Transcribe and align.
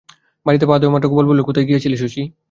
বাড়িতে 0.45 0.65
পা 0.67 0.75
দেওয়ামাত্র 0.79 1.09
গোপাল 1.09 1.25
বলিল, 1.27 1.41
কোথায় 1.45 1.67
গিয়াছিলি 1.67 1.97
শশী? 2.01 2.21